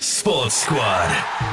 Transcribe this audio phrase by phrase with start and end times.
[0.00, 1.08] Sports Squad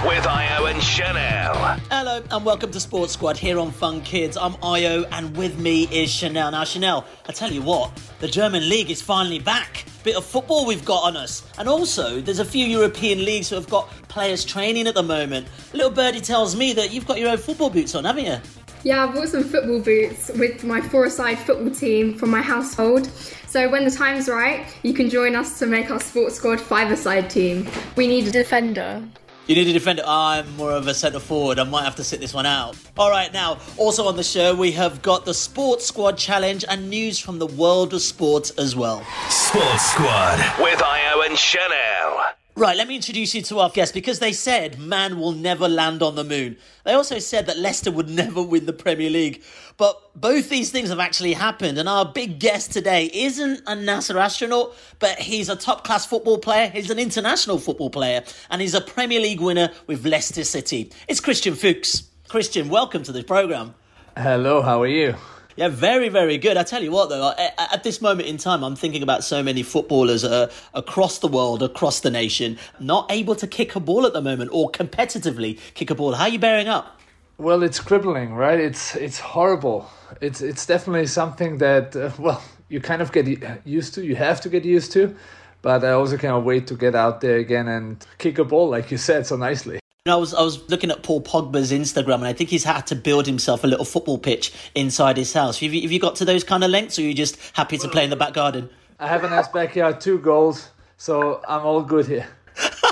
[0.05, 1.53] with Io and Chanel.
[1.89, 4.35] Hello and welcome to Sports Squad here on Fun Kids.
[4.35, 6.51] I'm Io and with me is Chanel.
[6.51, 9.85] Now, Chanel, I tell you what, the German league is finally back.
[10.03, 11.47] Bit of football we've got on us.
[11.57, 15.47] And also, there's a few European leagues who have got players training at the moment.
[15.73, 18.37] Little birdie tells me that you've got your own football boots on, haven't you?
[18.83, 23.07] Yeah, I've bought some football boots with my four-a-side football team from my household.
[23.51, 27.29] So when the time's right, you can join us to make our sports squad five-a-side
[27.29, 27.67] team.
[27.97, 29.03] We need a defender.
[29.45, 30.03] You need a defender.
[30.07, 31.59] I'm more of a centre forward.
[31.59, 32.77] I might have to sit this one out.
[32.97, 36.89] All right, now, also on the show, we have got the Sports Squad Challenge and
[36.89, 39.05] news from the world of sports as well.
[39.27, 42.31] Sports Squad with Io and Chanel.
[42.55, 46.03] Right, let me introduce you to our guest because they said man will never land
[46.03, 46.57] on the moon.
[46.83, 49.41] They also said that Leicester would never win the Premier League.
[49.81, 51.79] But both these things have actually happened.
[51.79, 56.37] And our big guest today isn't a NASA astronaut, but he's a top class football
[56.37, 56.69] player.
[56.69, 58.23] He's an international football player.
[58.51, 60.91] And he's a Premier League winner with Leicester City.
[61.07, 62.03] It's Christian Fuchs.
[62.27, 63.73] Christian, welcome to the programme.
[64.15, 65.15] Hello, how are you?
[65.55, 66.57] Yeah, very, very good.
[66.57, 69.63] I tell you what, though, at this moment in time, I'm thinking about so many
[69.63, 74.13] footballers uh, across the world, across the nation, not able to kick a ball at
[74.13, 76.13] the moment or competitively kick a ball.
[76.13, 77.00] How are you bearing up?
[77.41, 78.59] Well, it's crippling, right?
[78.59, 79.89] It's it's horrible.
[80.21, 82.39] It's it's definitely something that uh, well,
[82.69, 83.25] you kind of get
[83.65, 84.05] used to.
[84.05, 85.15] You have to get used to,
[85.63, 88.91] but I also cannot wait to get out there again and kick a ball, like
[88.91, 89.79] you said so nicely.
[90.05, 92.95] I was I was looking at Paul Pogba's Instagram, and I think he's had to
[92.95, 95.59] build himself a little football pitch inside his house.
[95.61, 97.79] Have you, have you got to those kind of lengths, or are you just happy
[97.79, 98.69] to play in the back garden?
[98.99, 102.27] I have a nice backyard, two goals, so I'm all good here.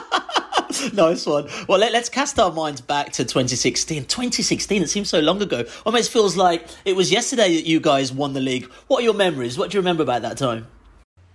[0.93, 1.47] nice one.
[1.67, 4.05] Well, let, us cast our minds back to 2016.
[4.05, 5.65] 2016, it seems so long ago.
[5.85, 8.65] Almost feels like it was yesterday that you guys won the league.
[8.87, 9.57] What are your memories?
[9.57, 10.67] What do you remember about that time?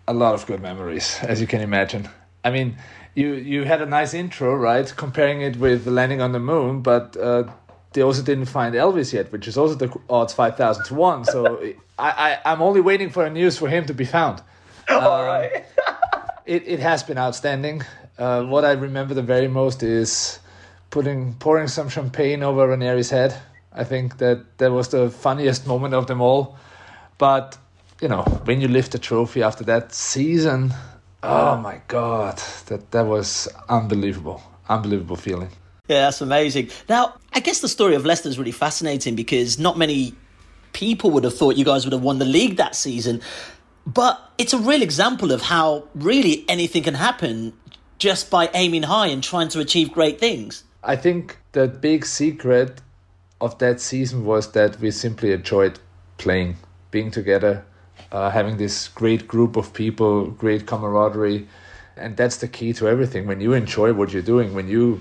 [0.07, 2.09] A lot of good memories, as you can imagine.
[2.45, 2.77] I mean,
[3.15, 4.93] you you had a nice intro, right?
[4.97, 7.45] Comparing it with landing on the moon, but uh,
[7.93, 11.25] they also didn't find Elvis yet, which is also the odds five thousand to one.
[11.25, 11.63] So
[11.99, 14.43] I, I am only waiting for a news for him to be found.
[14.91, 15.65] All um, right.
[16.45, 17.83] it it has been outstanding.
[18.19, 20.39] Uh, what I remember the very most is
[20.91, 23.37] putting pouring some champagne over Ranieri's head.
[23.73, 26.57] I think that that was the funniest moment of them all.
[27.19, 27.59] But
[28.01, 30.73] you know, when you lift the trophy after that season,
[31.27, 32.37] Oh my god,
[32.67, 35.49] that that was unbelievable, unbelievable feeling.
[35.89, 36.71] Yeah, that's amazing.
[36.89, 40.15] Now, I guess the story of Leicester is really fascinating because not many
[40.75, 43.23] people would have thought you guys would have won the league that season,
[43.87, 47.55] but it's a real example of how really anything can happen
[47.99, 50.65] just by aiming high and trying to achieve great things.
[50.83, 52.81] I think the big secret
[53.41, 55.79] of that season was that we simply enjoyed
[56.19, 56.57] playing,
[56.91, 57.65] being together,
[58.13, 61.49] uh, having this great group of people, great camaraderie.
[61.97, 63.27] And that's the key to everything.
[63.27, 65.01] When you enjoy what you're doing, when you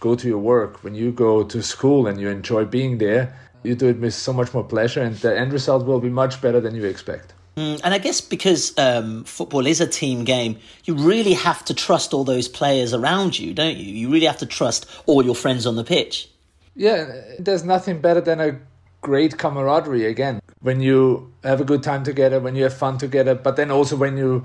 [0.00, 3.74] go to your work, when you go to school and you enjoy being there, you
[3.74, 6.60] do it with so much more pleasure, and the end result will be much better
[6.60, 7.32] than you expect.
[7.56, 11.74] Mm, and I guess because um, football is a team game, you really have to
[11.74, 13.92] trust all those players around you, don't you?
[13.92, 16.28] You really have to trust all your friends on the pitch.
[16.74, 18.58] Yeah, there's nothing better than a
[19.04, 23.34] great camaraderie again when you have a good time together when you have fun together
[23.34, 24.42] but then also when you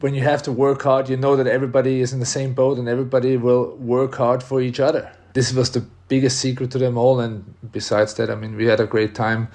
[0.00, 2.76] when you have to work hard you know that everybody is in the same boat
[2.76, 6.98] and everybody will work hard for each other this was the biggest secret to them
[6.98, 9.46] all and besides that i mean we had a great time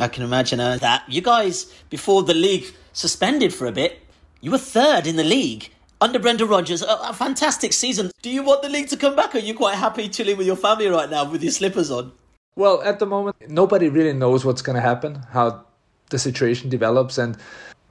[0.00, 4.00] i can imagine uh, that you guys before the league suspended for a bit
[4.40, 5.70] you were third in the league
[6.00, 8.10] under Brendan Rodgers, a, a fantastic season.
[8.22, 9.34] Do you want the league to come back?
[9.34, 12.12] Or are you quite happy chilling with your family right now with your slippers on?
[12.54, 15.64] Well, at the moment, nobody really knows what's going to happen, how
[16.10, 17.36] the situation develops, and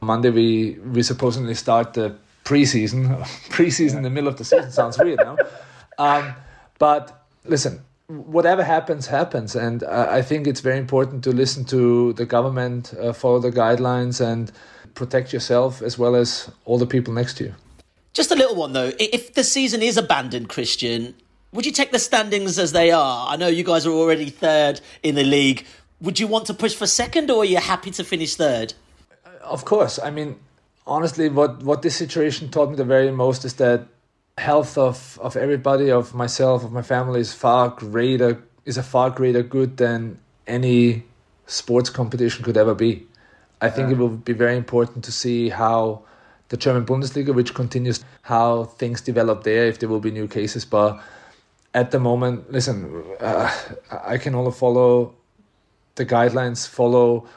[0.02, 3.20] Monday we we supposedly start the preseason.
[3.50, 5.38] preseason in the middle of the season sounds weird, now.
[5.98, 6.36] Um,
[6.78, 12.26] but listen, whatever happens, happens, and I think it's very important to listen to the
[12.26, 14.52] government, uh, follow the guidelines, and
[14.94, 17.56] protect yourself as well as all the people next to you.
[18.14, 18.92] Just a little one though.
[19.00, 21.16] If the season is abandoned, Christian,
[21.52, 23.28] would you take the standings as they are?
[23.28, 25.66] I know you guys are already third in the league.
[26.02, 28.74] Would you want to push for second, or are you happy to finish third?
[29.42, 30.00] Of course.
[30.00, 30.40] I mean,
[30.86, 33.88] honestly, what what this situation taught me the very most is that
[34.38, 39.10] health of, of everybody, of myself, of my family is far greater is a far
[39.10, 41.04] greater good than any
[41.46, 43.06] sports competition could ever be.
[43.62, 46.04] I think it will be very important to see how
[46.50, 50.66] the German Bundesliga, which continues, how things develop there, if there will be new cases.
[50.66, 51.02] But
[51.74, 53.52] at the moment, listen, uh,
[54.04, 55.16] I can only follow
[55.96, 57.28] the guidelines, follow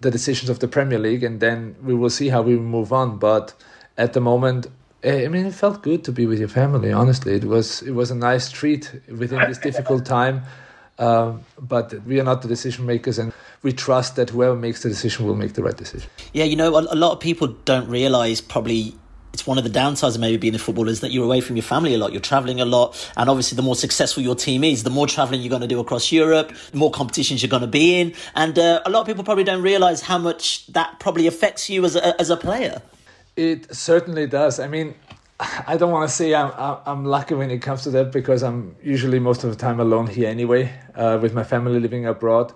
[0.00, 3.18] the decisions of the Premier League, and then we will see how we move on.
[3.18, 3.54] But
[3.96, 4.66] at the moment,
[5.02, 6.92] I mean, it felt good to be with your family.
[6.92, 10.42] Honestly, it was it was a nice treat within this difficult time.
[10.98, 13.32] Um, but we are not the decision makers, and
[13.62, 16.10] we trust that whoever makes the decision will make the right decision.
[16.34, 18.94] Yeah, you know, a, a lot of people don't realize probably
[19.32, 21.56] it's one of the downsides of maybe being a footballer is that you're away from
[21.56, 22.12] your family a lot.
[22.12, 25.40] You're traveling a lot, and obviously, the more successful your team is, the more traveling
[25.40, 28.58] you're going to do across Europe, the more competitions you're going to be in, and
[28.58, 31.96] uh, a lot of people probably don't realize how much that probably affects you as
[31.96, 32.82] a, as a player.
[33.40, 34.60] It certainly does.
[34.60, 34.94] I mean,
[35.66, 36.52] I don't want to say I'm
[36.84, 40.08] I'm lucky when it comes to that because I'm usually most of the time alone
[40.08, 42.52] here anyway, uh, with my family living abroad.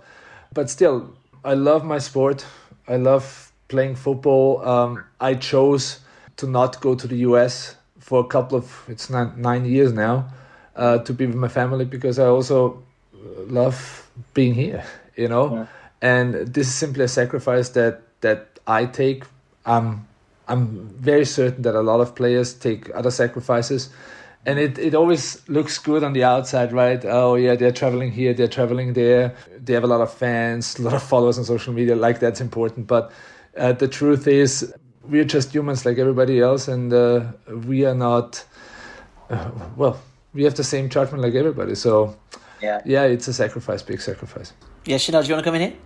[0.52, 1.08] But still,
[1.42, 2.44] I love my sport.
[2.86, 4.60] I love playing football.
[4.68, 6.00] Um, I chose
[6.36, 10.28] to not go to the US for a couple of it's nine, nine years now
[10.76, 12.82] uh, to be with my family because I also
[13.46, 14.84] love being here.
[15.16, 15.66] You know, yeah.
[16.02, 19.24] and this is simply a sacrifice that that I take.
[19.64, 20.06] Um,
[20.48, 23.90] I'm very certain that a lot of players take other sacrifices.
[24.46, 27.02] And it, it always looks good on the outside, right?
[27.04, 29.34] Oh, yeah, they're traveling here, they're traveling there.
[29.56, 32.42] They have a lot of fans, a lot of followers on social media, like that's
[32.42, 32.86] important.
[32.86, 33.10] But
[33.56, 37.32] uh, the truth is, we're just humans like everybody else, and uh,
[37.66, 38.44] we are not,
[39.30, 40.00] uh, well,
[40.34, 41.74] we have the same judgment like everybody.
[41.74, 42.16] So,
[42.60, 44.52] yeah, yeah it's a sacrifice, big sacrifice.
[44.84, 45.78] Yeah, Chanel, do you want to come in here?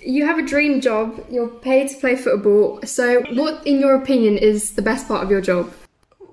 [0.00, 2.80] You have a dream job, you're paid to play football.
[2.84, 5.72] So, what, in your opinion, is the best part of your job?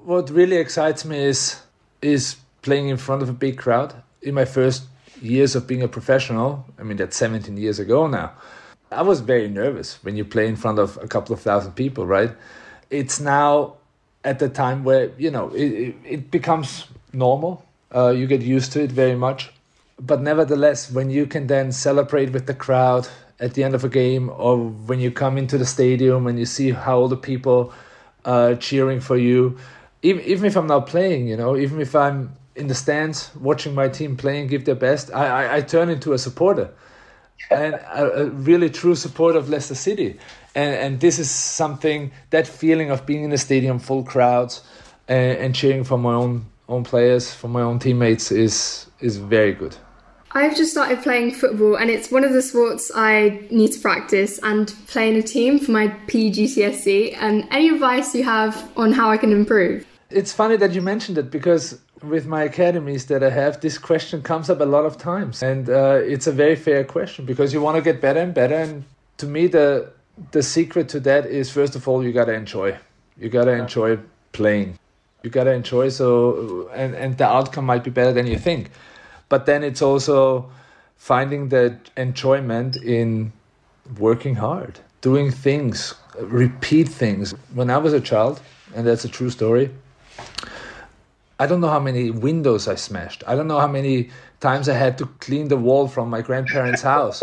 [0.03, 1.61] What really excites me is
[2.01, 3.93] is playing in front of a big crowd.
[4.21, 4.83] In my first
[5.21, 8.33] years of being a professional, I mean that's 17 years ago now.
[8.91, 12.05] I was very nervous when you play in front of a couple of thousand people,
[12.05, 12.31] right?
[12.89, 13.75] It's now
[14.23, 17.65] at the time where you know it, it, becomes normal.
[17.93, 19.51] Uh, you get used to it very much,
[19.99, 23.07] but nevertheless, when you can then celebrate with the crowd,
[23.39, 26.45] at the end of a game or when you come into the stadium and you
[26.45, 27.73] see how all the people
[28.23, 29.57] uh, cheering for you.
[30.01, 33.73] Even, even if i'm not playing you know even if i'm in the stands watching
[33.73, 36.69] my team playing give their best i, I, I turn into a supporter.
[37.51, 40.17] And a, a, really true supporter of leicester city.
[40.55, 44.63] And, and this is something that feeling of being in a stadium full crowds
[45.07, 49.53] and, and cheering for my own own players for my own teammates is is very
[49.53, 49.75] good
[50.35, 54.37] I've just started playing football, and it's one of the sports I need to practice
[54.43, 57.15] and play in a team for my PGCSE.
[57.17, 59.87] And any advice you have on how I can improve?
[60.09, 64.21] It's funny that you mentioned it because with my academies that I have, this question
[64.21, 67.61] comes up a lot of times, and uh, it's a very fair question because you
[67.61, 68.55] want to get better and better.
[68.55, 68.83] And
[69.19, 69.89] to me, the
[70.31, 72.77] the secret to that is first of all you gotta enjoy.
[73.17, 73.99] You gotta enjoy
[74.33, 74.79] playing.
[75.23, 78.69] You gotta enjoy so, and and the outcome might be better than you think
[79.29, 80.49] but then it's also
[80.97, 83.31] finding the enjoyment in
[83.99, 87.31] working hard, doing things, repeat things.
[87.53, 88.41] When I was a child,
[88.75, 89.69] and that's a true story,
[91.39, 93.23] I don't know how many windows I smashed.
[93.27, 96.81] I don't know how many times I had to clean the wall from my grandparents'
[96.81, 97.21] house.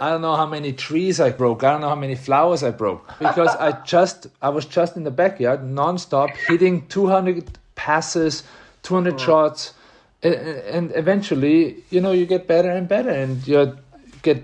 [0.00, 1.64] I don't know how many trees I broke.
[1.64, 5.02] I don't know how many flowers I broke because I just I was just in
[5.02, 8.44] the backyard nonstop hitting 200 passes,
[8.82, 9.16] 200 oh.
[9.16, 9.18] Mm.
[9.18, 9.74] shots,
[10.22, 13.76] and eventually you know you get better and better and you
[14.22, 14.42] get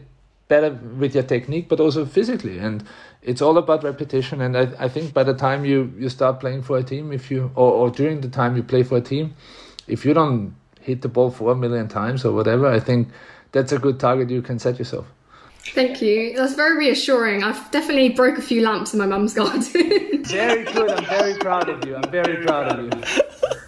[0.49, 2.85] better with your technique but also physically and
[3.23, 6.63] it's all about repetition and I, I think by the time you you start playing
[6.63, 9.35] for a team if you or, or during the time you play for a team
[9.89, 13.09] if you don't hit the ball four million times or whatever i think
[13.53, 15.07] that's a good target you can set yourself
[15.69, 16.37] Thank you.
[16.37, 17.43] That's very reassuring.
[17.43, 19.63] I've definitely broke a few lamps in my mum's garden.
[20.25, 20.91] very good.
[20.91, 21.97] I'm very proud of you.
[21.97, 23.61] I'm very proud of you.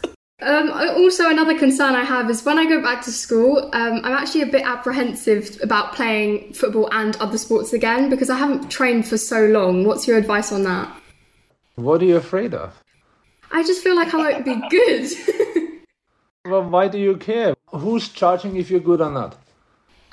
[0.47, 4.13] Um, also, another concern I have is when I go back to school, um, I'm
[4.13, 9.09] actually a bit apprehensive about playing football and other sports again because I haven't trained
[9.09, 9.85] for so long.
[9.85, 10.89] What's your advice on that?
[11.75, 12.81] What are you afraid of?
[13.51, 15.81] I just feel like I won't be good.
[16.45, 17.57] well, why do you care?
[17.71, 19.37] Who's charging if you're good or not?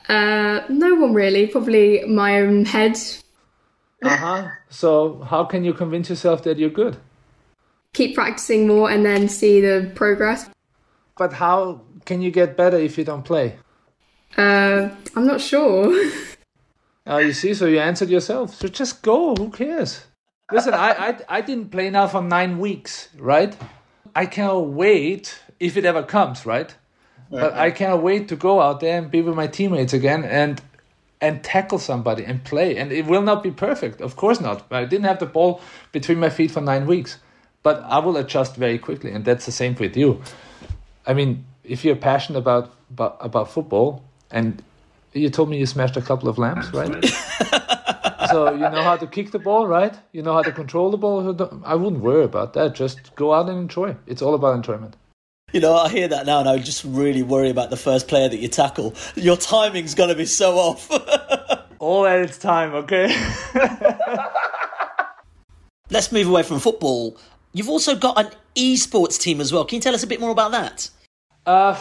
[0.09, 1.45] Uh, no one really.
[1.45, 2.97] Probably my own head.
[4.01, 4.47] Uh huh.
[4.69, 6.97] So, how can you convince yourself that you're good?
[7.93, 10.49] Keep practicing more and then see the progress.
[11.17, 13.57] But how can you get better if you don't play?
[14.35, 15.93] Uh, I'm not sure.
[17.07, 18.55] uh, you see, so you answered yourself.
[18.55, 19.35] So just go.
[19.35, 20.05] Who cares?
[20.51, 23.55] Listen, I, I I didn't play now for nine weeks, right?
[24.15, 26.75] I cannot wait if it ever comes, right?
[27.31, 30.61] But I cannot wait to go out there and be with my teammates again and
[31.19, 32.77] and tackle somebody and play.
[32.77, 34.67] And it will not be perfect, of course not.
[34.71, 37.17] I didn't have the ball between my feet for nine weeks,
[37.63, 40.21] but I will adjust very quickly, and that's the same with you.
[41.07, 44.61] I mean, if you're passionate about about, about football, and
[45.13, 47.05] you told me you smashed a couple of lamps, right?
[48.29, 49.95] so you know how to kick the ball, right?
[50.11, 51.19] You know how to control the ball.
[51.65, 52.75] I wouldn't worry about that.
[52.75, 53.95] Just go out and enjoy.
[54.05, 54.95] It's all about enjoyment.
[55.51, 58.27] You know, I hear that now, and I just really worry about the first player
[58.27, 58.95] that you tackle.
[59.15, 60.89] Your timing's going to be so off.
[61.79, 63.15] all at its time, okay?
[65.91, 67.17] Let's move away from football.
[67.53, 69.63] You've also got an esports team as well.
[69.63, 70.89] Can you tell us a bit more about that?
[71.45, 71.79] Uh,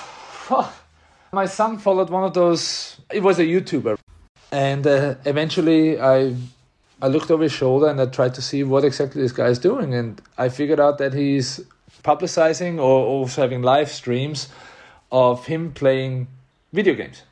[1.32, 3.00] my son followed one of those.
[3.10, 3.98] It was a YouTuber,
[4.50, 6.34] and uh, eventually I,
[7.00, 9.58] I looked over his shoulder and I tried to see what exactly this guy is
[9.58, 11.60] doing, and I figured out that he's
[12.04, 14.48] publicizing or also having live streams
[15.10, 16.28] of him playing
[16.72, 17.22] video games.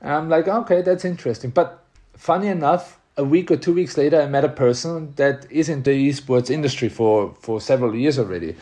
[0.00, 1.50] And I'm like, okay, that's interesting.
[1.50, 1.84] But
[2.16, 5.82] funny enough, a week or two weeks later, I met a person that is in
[5.82, 8.56] the esports industry for, for several years already.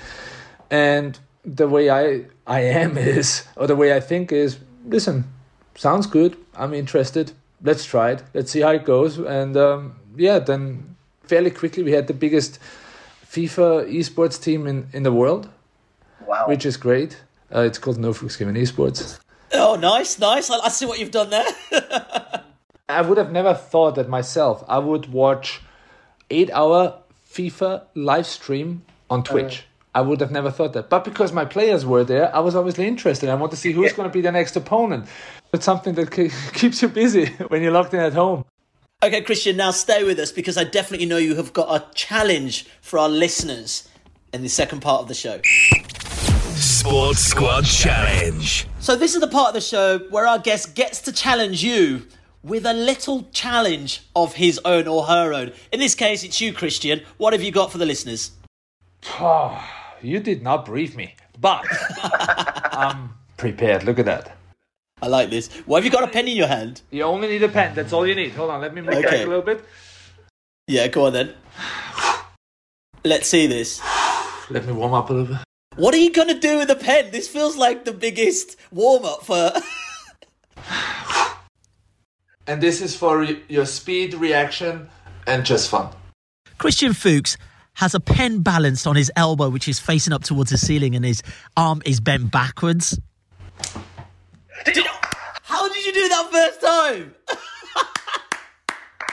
[0.71, 5.25] And the way I, I am is, or the way I think is, listen,
[5.77, 6.37] sounds good.
[6.55, 7.33] I'm interested.
[7.63, 8.23] Let's try it.
[8.35, 9.19] Let's see how it goes.
[9.19, 12.59] And um, yeah, then fairly quickly we had the biggest
[13.27, 15.49] FIFA esports team in, in the world.
[16.27, 16.47] Wow.
[16.49, 17.21] Which is great.
[17.55, 19.19] Uh, it's called No Fuchs Given Esports.
[19.53, 20.51] Oh, nice, nice.
[20.51, 21.45] I, I see what you've done there.
[22.91, 24.65] I would have never thought that myself.
[24.69, 25.61] I would watch
[26.31, 26.99] eight hour
[27.31, 29.61] FIFA live stream on Twitch.
[29.61, 30.89] Uh, I would have never thought that.
[30.89, 33.29] But because my players were there, I was obviously interested.
[33.29, 33.97] I want to see who's yeah.
[33.97, 35.07] going to be the next opponent.
[35.53, 36.11] It's something that
[36.55, 38.45] keeps you busy when you're locked in at home.
[39.03, 42.67] Okay, Christian, now stay with us because I definitely know you have got a challenge
[42.83, 43.89] for our listeners
[44.33, 45.41] in the second part of the show.
[46.55, 48.67] Sports Squad Challenge.
[48.79, 52.07] So, this is the part of the show where our guest gets to challenge you
[52.43, 55.53] with a little challenge of his own or her own.
[55.73, 57.03] In this case, it's you, Christian.
[57.19, 58.33] What have you got for the listeners?
[59.19, 59.63] Oh,
[60.03, 61.65] you did not brief me, but
[62.73, 63.85] I'm prepared.
[63.85, 64.37] Look at that.
[65.03, 65.49] I like this.
[65.65, 66.83] Why have you got a pen in your hand?
[66.91, 67.75] You only need a pen.
[67.75, 68.33] That's all you need.
[68.33, 68.61] Hold on.
[68.61, 69.03] Let me move okay.
[69.03, 69.65] back a little bit.
[70.67, 71.35] Yeah, go on then.
[73.03, 73.81] Let's see this.
[74.51, 75.45] Let me warm up a little bit.
[75.77, 77.13] What are you gonna do with the pen?
[77.13, 79.53] This feels like the biggest warm up for.
[82.47, 84.89] And this is for your speed, reaction,
[85.27, 85.91] and just fun.
[86.59, 87.37] Christian Fuchs
[87.75, 91.05] has a pen balanced on his elbow, which is facing up towards the ceiling, and
[91.05, 91.23] his
[91.57, 92.99] arm is bent backwards.
[94.65, 94.85] Did,
[95.43, 97.15] how did you do that first time?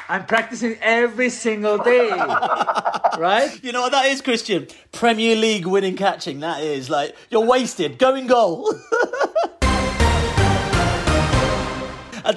[0.10, 2.10] I'm practicing every single day.
[2.10, 3.60] right?
[3.62, 4.67] You know what that is, Christian?
[4.91, 6.39] Premier League winning catching.
[6.39, 7.98] That is like you're wasted.
[7.98, 8.74] Go in goal.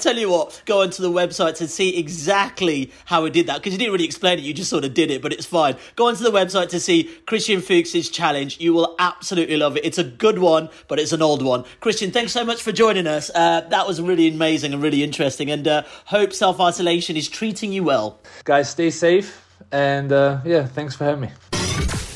[0.01, 3.73] tell you what, go onto the website to see exactly how we did that because
[3.73, 5.77] you didn't really explain it, you just sort of did it, but it's fine.
[5.97, 8.61] Go onto the website to see Christian Fuchs's challenge.
[8.61, 9.85] You will absolutely love it.
[9.85, 11.65] It's a good one, but it's an old one.
[11.81, 13.31] Christian, thanks so much for joining us.
[13.35, 17.73] Uh, that was really amazing and really interesting, and uh, hope self isolation is treating
[17.73, 18.21] you well.
[18.45, 21.31] Guys, stay safe, and uh, yeah, thanks for having me.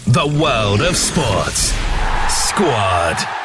[0.06, 1.72] The world of sports.
[2.28, 3.43] Squad.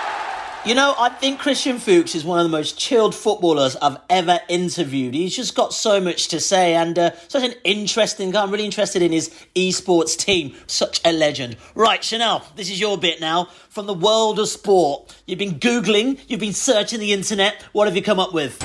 [0.65, 4.41] You know, I think Christian Fuchs is one of the most chilled footballers I've ever
[4.49, 5.13] interviewed.
[5.13, 8.43] He's just got so much to say and uh, such an interesting guy.
[8.43, 10.53] I'm really interested in his esports team.
[10.67, 11.55] Such a legend.
[11.75, 13.45] Right, Chanel, this is your bit now.
[13.69, 17.63] From the world of sport, you've been Googling, you've been searching the internet.
[17.71, 18.61] What have you come up with?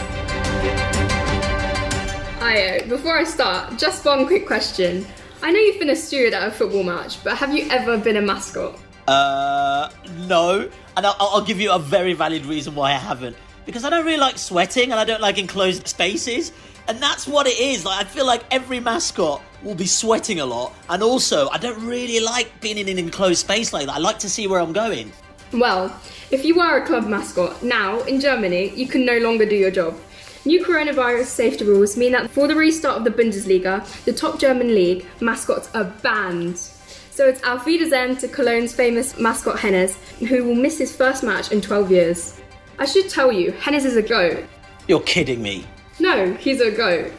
[2.43, 5.07] Io, before I start, just one quick question.
[5.43, 8.17] I know you've been a steward at a football match, but have you ever been
[8.17, 8.81] a mascot?
[9.07, 9.91] Uh,
[10.27, 10.69] no.
[10.97, 13.37] And I'll, I'll give you a very valid reason why I haven't.
[13.67, 16.53] Because I don't really like sweating and I don't like enclosed spaces.
[16.87, 17.85] And that's what it is.
[17.85, 20.75] Like I feel like every mascot will be sweating a lot.
[20.89, 23.97] And also, I don't really like being in an enclosed space like that.
[23.97, 25.13] I like to see where I'm going.
[25.53, 25.95] Well,
[26.31, 29.71] if you are a club mascot, now in Germany, you can no longer do your
[29.71, 29.99] job.
[30.45, 34.75] New coronavirus safety rules mean that for the restart of the Bundesliga, the top German
[34.75, 36.61] league, mascots are banned.
[37.15, 41.53] So it's Auf Wiedersehen to Cologne's famous mascot Hennes, who will miss his first match
[41.53, 42.41] in 12 years.
[42.81, 44.43] I should tell you, Hennes is a goat.
[44.89, 45.65] You're kidding me.
[46.01, 47.13] No, he's a goat.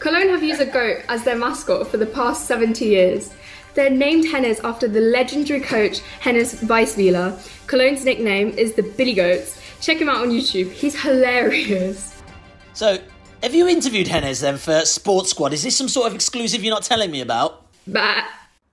[0.00, 3.32] Cologne have used a goat as their mascot for the past 70 years.
[3.74, 7.38] They're named Hennes after the legendary coach Hennes Weisweiler.
[7.68, 9.62] Cologne's nickname is the Billy Goats.
[9.80, 10.72] Check him out on YouTube.
[10.72, 12.20] He's hilarious.
[12.72, 12.98] So,
[13.44, 15.52] have you interviewed Hennes then for Sports Squad?
[15.52, 17.64] Is this some sort of exclusive you're not telling me about?
[17.86, 18.24] Bah.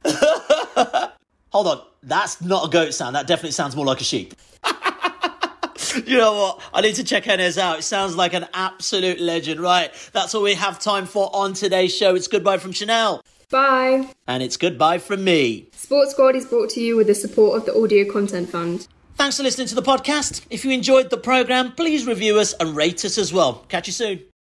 [1.49, 3.15] Hold on, that's not a goat sound.
[3.15, 4.33] That definitely sounds more like a sheep.
[6.05, 6.61] you know what?
[6.73, 7.79] I need to check Hennes out.
[7.79, 9.59] It sounds like an absolute legend.
[9.59, 12.15] Right, that's all we have time for on today's show.
[12.15, 13.23] It's goodbye from Chanel.
[13.49, 14.09] Bye.
[14.27, 15.69] And it's goodbye from me.
[15.73, 18.87] Sports Squad is brought to you with the support of the Audio Content Fund.
[19.15, 20.43] Thanks for listening to the podcast.
[20.49, 23.63] If you enjoyed the programme, please review us and rate us as well.
[23.69, 24.23] Catch you soon.